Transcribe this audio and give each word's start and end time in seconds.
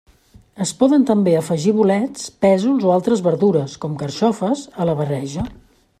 Es 0.63 0.69
poden 0.79 1.03
també 1.09 1.33
afegir 1.41 1.73
bolets, 1.81 2.25
pèsols 2.45 2.89
o 2.91 2.95
altres 2.97 3.23
verdures, 3.29 3.77
com 3.85 3.99
carxofes, 4.03 4.65
a 4.85 4.93
la 4.93 4.97
barreja. 5.03 5.51